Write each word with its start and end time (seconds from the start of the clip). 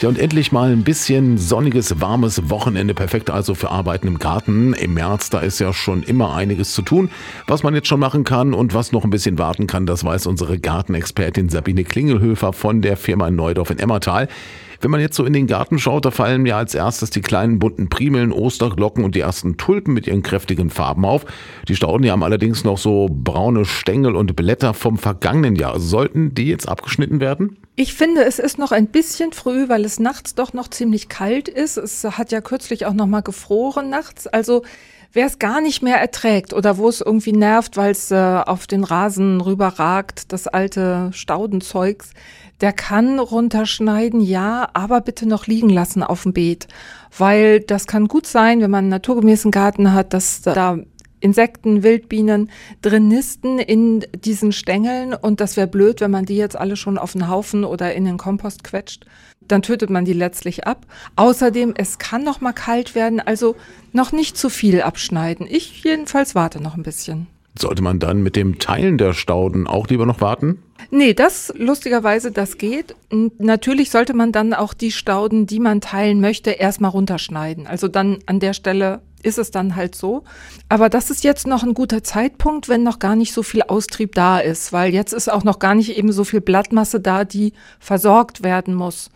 Ja, 0.00 0.08
und 0.08 0.16
endlich 0.16 0.52
mal 0.52 0.70
ein 0.70 0.84
bisschen 0.84 1.38
sonniges, 1.38 2.00
warmes 2.00 2.48
Wochenende. 2.50 2.94
Perfekt 2.94 3.30
also 3.30 3.56
für 3.56 3.72
Arbeiten 3.72 4.06
im 4.06 4.20
Garten. 4.20 4.72
Im 4.74 4.94
März, 4.94 5.28
da 5.28 5.40
ist 5.40 5.58
ja 5.58 5.72
schon 5.72 6.04
immer 6.04 6.36
einiges 6.36 6.72
zu 6.72 6.82
tun. 6.82 7.10
Was 7.48 7.64
man 7.64 7.74
jetzt 7.74 7.88
schon 7.88 7.98
machen 7.98 8.22
kann 8.22 8.54
und 8.54 8.74
was 8.74 8.92
noch 8.92 9.02
ein 9.02 9.10
bisschen 9.10 9.38
warten 9.38 9.66
kann, 9.66 9.86
das 9.86 10.04
weiß 10.04 10.28
unsere 10.28 10.60
Gartenexpertin 10.60 11.48
Sabine 11.48 11.82
Klingelhöfer 11.82 12.52
von 12.52 12.80
der 12.80 12.96
Firma 12.96 13.28
Neudorf 13.28 13.70
in 13.70 13.80
Emmertal. 13.80 14.28
Wenn 14.80 14.92
man 14.92 15.00
jetzt 15.00 15.16
so 15.16 15.24
in 15.24 15.32
den 15.32 15.48
Garten 15.48 15.80
schaut, 15.80 16.04
da 16.04 16.12
fallen 16.12 16.42
mir 16.42 16.56
als 16.56 16.74
erstes 16.74 17.10
die 17.10 17.20
kleinen 17.20 17.58
bunten 17.58 17.88
Primeln, 17.88 18.32
Osterglocken 18.32 19.02
und 19.02 19.16
die 19.16 19.20
ersten 19.20 19.56
Tulpen 19.56 19.92
mit 19.92 20.06
ihren 20.06 20.22
kräftigen 20.22 20.70
Farben 20.70 21.04
auf. 21.04 21.24
Die 21.66 21.74
Stauden, 21.74 22.04
die 22.04 22.12
haben 22.12 22.22
allerdings 22.22 22.62
noch 22.62 22.78
so 22.78 23.08
braune 23.10 23.64
Stängel 23.64 24.14
und 24.14 24.36
Blätter 24.36 24.74
vom 24.74 24.96
vergangenen 24.96 25.56
Jahr. 25.56 25.80
Sollten 25.80 26.32
die 26.32 26.46
jetzt 26.46 26.68
abgeschnitten 26.68 27.18
werden? 27.18 27.56
Ich 27.74 27.94
finde, 27.94 28.24
es 28.24 28.38
ist 28.38 28.58
noch 28.58 28.70
ein 28.70 28.86
bisschen 28.86 29.32
früh, 29.32 29.68
weil 29.68 29.84
es 29.84 29.98
nachts 29.98 30.36
doch 30.36 30.52
noch 30.52 30.68
ziemlich 30.68 31.08
kalt 31.08 31.48
ist. 31.48 31.76
Es 31.76 32.04
hat 32.04 32.30
ja 32.30 32.40
kürzlich 32.40 32.86
auch 32.86 32.94
noch 32.94 33.06
mal 33.06 33.22
gefroren 33.22 33.90
nachts. 33.90 34.28
Also 34.28 34.62
wer 35.12 35.26
es 35.26 35.38
gar 35.38 35.60
nicht 35.60 35.82
mehr 35.82 35.96
erträgt 35.96 36.52
oder 36.52 36.78
wo 36.78 36.88
es 36.88 37.00
irgendwie 37.00 37.32
nervt, 37.32 37.76
weil 37.76 37.92
es 37.92 38.10
äh, 38.10 38.16
auf 38.16 38.66
den 38.66 38.84
Rasen 38.84 39.40
rüberragt, 39.40 40.32
das 40.32 40.46
alte 40.46 41.10
Staudenzeugs, 41.12 42.12
der 42.60 42.72
kann 42.72 43.18
runterschneiden, 43.18 44.20
ja, 44.20 44.68
aber 44.72 45.00
bitte 45.00 45.26
noch 45.26 45.46
liegen 45.46 45.70
lassen 45.70 46.02
auf 46.02 46.24
dem 46.24 46.32
Beet. 46.32 46.66
Weil 47.16 47.60
das 47.60 47.86
kann 47.86 48.08
gut 48.08 48.26
sein, 48.26 48.60
wenn 48.60 48.70
man 48.70 48.84
einen 48.84 48.88
naturgemäßen 48.88 49.50
Garten 49.50 49.92
hat, 49.92 50.12
dass 50.12 50.42
da 50.42 50.78
Insekten, 51.20 51.82
Wildbienen 51.82 52.50
drin 52.82 53.08
nisten 53.08 53.58
in 53.58 54.04
diesen 54.24 54.52
Stängeln 54.52 55.14
und 55.14 55.40
das 55.40 55.56
wäre 55.56 55.66
blöd, 55.66 56.00
wenn 56.00 56.10
man 56.10 56.26
die 56.26 56.36
jetzt 56.36 56.56
alle 56.56 56.76
schon 56.76 56.98
auf 56.98 57.12
den 57.12 57.28
Haufen 57.28 57.64
oder 57.64 57.94
in 57.94 58.04
den 58.04 58.18
Kompost 58.18 58.62
quetscht. 58.64 59.04
Dann 59.48 59.62
tötet 59.62 59.90
man 59.90 60.04
die 60.04 60.12
letztlich 60.12 60.66
ab. 60.66 60.86
Außerdem, 61.16 61.74
es 61.76 61.98
kann 61.98 62.22
noch 62.22 62.40
mal 62.40 62.52
kalt 62.52 62.94
werden, 62.94 63.20
also 63.20 63.56
noch 63.92 64.12
nicht 64.12 64.36
zu 64.36 64.50
viel 64.50 64.82
abschneiden. 64.82 65.46
Ich 65.48 65.82
jedenfalls 65.82 66.34
warte 66.34 66.62
noch 66.62 66.76
ein 66.76 66.82
bisschen. 66.82 67.26
Sollte 67.58 67.82
man 67.82 67.98
dann 67.98 68.22
mit 68.22 68.36
dem 68.36 68.58
Teilen 68.58 68.98
der 68.98 69.14
Stauden 69.14 69.66
auch 69.66 69.88
lieber 69.88 70.06
noch 70.06 70.20
warten? 70.20 70.62
Nee, 70.90 71.12
das 71.12 71.52
lustigerweise, 71.56 72.30
das 72.30 72.56
geht. 72.56 72.94
Natürlich 73.10 73.90
sollte 73.90 74.14
man 74.14 74.30
dann 74.30 74.54
auch 74.54 74.74
die 74.74 74.92
Stauden, 74.92 75.46
die 75.46 75.58
man 75.58 75.80
teilen 75.80 76.20
möchte, 76.20 76.50
erstmal 76.50 76.92
runterschneiden. 76.92 77.66
Also 77.66 77.88
dann 77.88 78.18
an 78.26 78.38
der 78.38 78.52
Stelle 78.52 79.00
ist 79.22 79.38
es 79.38 79.50
dann 79.50 79.74
halt 79.74 79.94
so. 79.96 80.22
Aber 80.68 80.88
das 80.88 81.10
ist 81.10 81.24
jetzt 81.24 81.46
noch 81.46 81.64
ein 81.64 81.74
guter 81.74 82.04
Zeitpunkt, 82.04 82.68
wenn 82.68 82.84
noch 82.84 83.00
gar 83.00 83.16
nicht 83.16 83.32
so 83.32 83.42
viel 83.42 83.62
Austrieb 83.62 84.14
da 84.14 84.38
ist, 84.38 84.72
weil 84.72 84.94
jetzt 84.94 85.12
ist 85.12 85.30
auch 85.30 85.42
noch 85.42 85.58
gar 85.58 85.74
nicht 85.74 85.96
eben 85.96 86.12
so 86.12 86.24
viel 86.24 86.40
Blattmasse 86.40 87.00
da, 87.00 87.24
die 87.24 87.52
versorgt 87.80 88.42
werden 88.44 88.74
muss. 88.74 89.10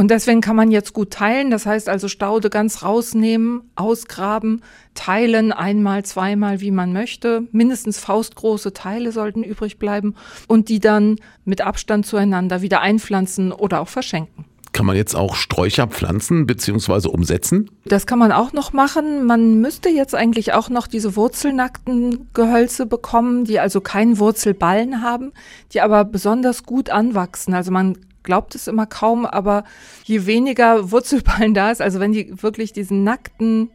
Und 0.00 0.10
deswegen 0.10 0.40
kann 0.40 0.56
man 0.56 0.70
jetzt 0.70 0.94
gut 0.94 1.10
teilen. 1.10 1.50
Das 1.50 1.66
heißt 1.66 1.90
also 1.90 2.08
Staude 2.08 2.48
ganz 2.48 2.82
rausnehmen, 2.82 3.70
ausgraben, 3.74 4.62
teilen, 4.94 5.52
einmal, 5.52 6.06
zweimal, 6.06 6.62
wie 6.62 6.70
man 6.70 6.94
möchte. 6.94 7.46
Mindestens 7.52 7.98
faustgroße 7.98 8.72
Teile 8.72 9.12
sollten 9.12 9.42
übrig 9.42 9.78
bleiben 9.78 10.14
und 10.48 10.70
die 10.70 10.80
dann 10.80 11.16
mit 11.44 11.60
Abstand 11.60 12.06
zueinander 12.06 12.62
wieder 12.62 12.80
einpflanzen 12.80 13.52
oder 13.52 13.82
auch 13.82 13.88
verschenken. 13.88 14.46
Kann 14.72 14.86
man 14.86 14.96
jetzt 14.96 15.14
auch 15.14 15.34
Sträucher 15.34 15.86
pflanzen 15.86 16.46
bzw. 16.46 17.08
umsetzen? 17.08 17.70
Das 17.84 18.06
kann 18.06 18.18
man 18.18 18.32
auch 18.32 18.54
noch 18.54 18.72
machen. 18.72 19.26
Man 19.26 19.60
müsste 19.60 19.90
jetzt 19.90 20.14
eigentlich 20.14 20.54
auch 20.54 20.70
noch 20.70 20.86
diese 20.86 21.14
wurzelnackten 21.14 22.30
Gehölze 22.32 22.86
bekommen, 22.86 23.44
die 23.44 23.60
also 23.60 23.82
keinen 23.82 24.18
Wurzelballen 24.18 25.02
haben, 25.02 25.32
die 25.74 25.82
aber 25.82 26.06
besonders 26.06 26.62
gut 26.62 26.88
anwachsen. 26.88 27.52
Also 27.52 27.70
man 27.70 27.98
glaubt 28.22 28.54
es 28.54 28.66
immer 28.66 28.86
kaum, 28.86 29.26
aber 29.26 29.64
je 30.04 30.26
weniger 30.26 30.90
Wurzelballen 30.90 31.54
da 31.54 31.70
ist, 31.70 31.80
also 31.80 32.00
wenn 32.00 32.12
die 32.12 32.42
wirklich 32.42 32.72
diesen 32.72 33.04
nackten 33.04 33.70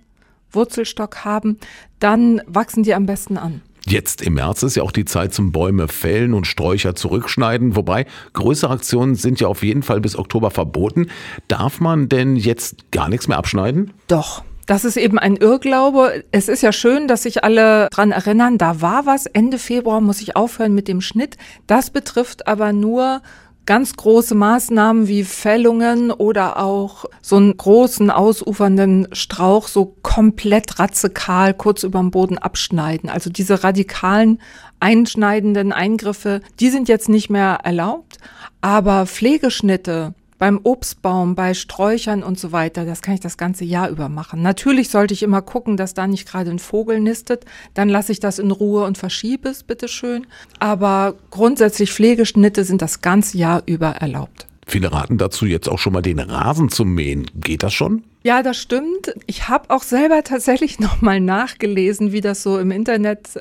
Wurzelstock 0.52 1.26
haben, 1.26 1.58
dann 2.00 2.42
wachsen 2.48 2.84
die 2.84 2.94
am 2.94 3.06
besten 3.06 3.38
an. 3.38 3.62
Jetzt 3.88 4.24
im 4.24 4.34
März 4.34 4.64
ist 4.64 4.76
ja 4.76 4.82
auch 4.82 4.92
die 4.92 5.06
Zeit 5.06 5.34
zum 5.34 5.52
Bäume 5.52 5.88
fällen 5.88 6.34
und 6.34 6.48
Sträucher 6.48 6.96
zurückschneiden, 6.96 7.76
wobei 7.76 8.08
größere 8.34 8.72
Aktionen 8.72 9.14
sind 9.14 9.40
ja 9.40 9.48
auf 9.48 9.62
jeden 9.62 9.84
Fall 9.84 10.02
bis 10.02 10.18
Oktober 10.18 10.50
verboten. 10.50 11.12
Darf 11.48 11.80
man 11.80 12.10
denn 12.10 12.36
jetzt 12.36 12.92
gar 12.92 13.10
nichts 13.10 13.28
mehr 13.28 13.38
abschneiden? 13.38 13.94
Doch. 14.08 14.44
Das 14.66 14.84
ist 14.84 14.98
eben 14.98 15.20
ein 15.20 15.36
Irrglaube. 15.36 16.24
Es 16.32 16.50
ist 16.50 16.64
ja 16.64 16.72
schön, 16.72 17.08
dass 17.08 17.22
sich 17.22 17.44
alle 17.44 17.88
dran 17.92 18.12
erinnern, 18.12 18.58
da 18.58 18.82
war 18.82 19.06
was. 19.06 19.28
Ende 19.28 19.60
Februar 19.60 20.02
muss 20.02 20.22
ich 20.22 20.36
aufhören 20.36 20.74
mit 20.74 20.88
dem 20.88 21.02
Schnitt. 21.02 21.38
Das 21.68 21.92
betrifft 21.92 22.48
aber 22.48 22.74
nur 22.74 23.22
ganz 23.66 23.96
große 23.96 24.36
Maßnahmen 24.36 25.08
wie 25.08 25.24
Fällungen 25.24 26.12
oder 26.12 26.58
auch 26.58 27.06
so 27.22 27.38
einen 27.38 27.58
großen 27.58 28.12
ausufernden 28.12 29.08
Strauch 29.12 29.68
so 29.68 29.96
komplett 30.02 30.80
ratzekal 30.80 31.54
kurz 31.54 31.84
über 31.84 32.00
dem 32.00 32.12
Boden 32.12 32.38
abschneiden. 32.38 33.10
Also 33.10 33.30
diese 33.30 33.64
radikalen 33.64 34.40
einschneidenden 34.80 35.72
Eingriffe, 35.72 36.42
die 36.60 36.70
sind 36.70 36.88
jetzt 36.88 37.10
nicht 37.10 37.30
mehr 37.30 37.60
erlaubt, 37.64 38.18
aber 38.62 39.06
Pflegeschnitte, 39.06 40.14
beim 40.38 40.60
Obstbaum, 40.64 41.36
bei 41.36 41.54
Sträuchern 41.54 42.24
und 42.24 42.40
so 42.40 42.52
weiter, 42.52 42.86
das 42.86 43.02
kann 43.02 43.14
ich 43.14 43.20
das 43.20 43.38
ganze 43.38 43.66
Jahr 43.66 43.90
über 43.90 44.10
machen. 44.10 44.42
Natürlich 44.42 44.90
sollte 44.90 45.14
ich 45.14 45.24
immer 45.24 45.42
gucken, 45.42 45.78
dass 45.78 45.94
da 45.94 46.08
nicht 46.08 46.28
gerade 46.28 46.52
ein 46.52 46.60
Vogel 46.60 47.00
nistet. 47.00 47.46
Dann 47.74 47.90
lasse 47.90 48.12
ich 48.12 48.20
das 48.20 48.40
in 48.40 48.52
Ruhe 48.52 48.84
und 48.84 48.98
verschiebe 48.98 49.50
es, 49.50 49.64
bitteschön. 49.64 50.28
Aber 50.60 51.16
grundsätzlich 51.32 51.94
Pflegeschnitte 51.94 52.64
sind 52.64 52.82
das 52.82 53.02
ganze 53.02 53.38
Jahr 53.38 53.64
über 53.66 53.88
erlaubt. 53.88 54.48
Viele 54.68 54.92
raten 54.92 55.18
dazu, 55.18 55.46
jetzt 55.46 55.70
auch 55.70 55.78
schon 55.78 55.94
mal 55.94 56.02
den 56.02 56.20
Rasen 56.20 56.70
zu 56.70 56.86
mähen. 56.86 57.30
Geht 57.36 57.62
das 57.62 57.74
schon? 57.74 58.04
Ja, 58.24 58.42
das 58.42 58.58
stimmt. 58.58 59.14
Ich 59.28 59.48
habe 59.50 59.70
auch 59.70 59.84
selber 59.84 60.24
tatsächlich 60.24 60.80
noch 60.80 61.02
mal 61.02 61.22
nachgelesen, 61.22 62.12
wie 62.12 62.22
das 62.22 62.42
so 62.42 62.58
im 62.58 62.72
Internet 62.72 63.40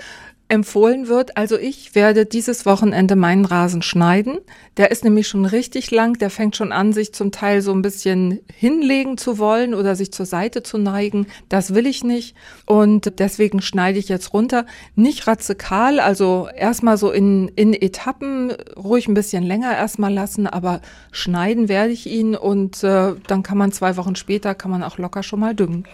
empfohlen 0.55 1.09
wird. 1.09 1.37
Also 1.37 1.59
ich 1.59 1.95
werde 1.95 2.25
dieses 2.25 2.65
Wochenende 2.65 3.17
meinen 3.17 3.45
Rasen 3.45 3.83
schneiden. 3.83 4.39
Der 4.77 4.91
ist 4.91 5.05
nämlich 5.05 5.29
schon 5.29 5.45
richtig 5.45 5.91
lang. 5.91 6.19
Der 6.19 6.31
fängt 6.31 6.57
schon 6.57 6.73
an, 6.73 6.93
sich 6.93 7.13
zum 7.13 7.33
Teil 7.33 7.61
so 7.61 7.73
ein 7.73 7.83
bisschen 7.83 8.41
hinlegen 8.55 9.19
zu 9.19 9.39
wollen 9.39 9.75
oder 9.75 9.97
sich 9.97 10.13
zur 10.13 10.27
Seite 10.27 10.63
zu 10.63 10.79
neigen. 10.79 11.27
Das 11.49 11.75
will 11.75 11.87
ich 11.87 12.05
nicht. 12.05 12.35
Und 12.65 13.19
deswegen 13.19 13.61
schneide 13.61 13.99
ich 13.99 14.09
jetzt 14.09 14.33
runter. 14.33 14.65
Nicht 14.95 15.27
radikal, 15.27 16.01
also 16.01 16.49
erstmal 16.57 16.97
so 16.97 17.11
in, 17.11 17.49
in 17.49 17.75
Etappen, 17.75 18.53
ruhig 18.77 19.09
ein 19.09 19.15
bisschen 19.15 19.43
länger 19.43 19.77
erstmal 19.77 20.13
lassen, 20.13 20.47
aber 20.47 20.81
schneiden 21.13 21.69
werde 21.69 21.93
ich 21.93 22.07
ihn 22.07 22.37
und 22.37 22.83
äh, 22.85 23.15
dann 23.27 23.43
kann 23.43 23.59
man 23.59 23.73
zwei 23.73 23.97
Wochen 23.97 24.17
später, 24.17 24.55
kann 24.55 24.71
man 24.71 24.83
auch 24.83 24.99
locker 24.99 25.23
schon 25.23 25.41
mal 25.41 25.55
düngen. 25.55 25.85